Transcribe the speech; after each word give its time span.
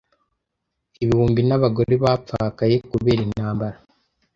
Ibihumbi 1.03 1.41
n’abagore 1.45 1.93
bapfakaye 2.03 2.75
kubera 2.89 3.21
intambara. 3.27 3.77